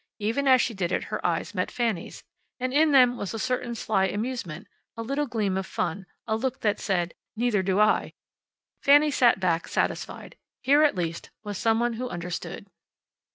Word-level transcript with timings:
Even 0.17 0.47
as 0.47 0.63
she 0.63 0.73
did 0.73 0.91
it 0.91 1.03
her 1.13 1.23
eyes 1.23 1.53
met 1.53 1.69
Fanny's, 1.69 2.23
and 2.59 2.73
in 2.73 2.89
them 2.91 3.17
was 3.17 3.35
a 3.35 3.37
certain 3.37 3.75
sly 3.75 4.05
amusement, 4.07 4.65
a 4.97 5.03
little 5.03 5.27
gleam 5.27 5.57
of 5.59 5.67
fun, 5.67 6.07
a 6.25 6.35
look 6.35 6.61
that 6.61 6.79
said, 6.79 7.13
"Neither 7.35 7.61
do 7.61 7.79
I." 7.79 8.13
Fanny 8.81 9.11
sat 9.11 9.39
back, 9.39 9.67
satisfied. 9.67 10.37
Here, 10.63 10.81
at 10.81 10.95
least, 10.95 11.29
was 11.43 11.59
some 11.59 11.79
one 11.79 11.93
who 11.93 12.09
understood. 12.09 12.65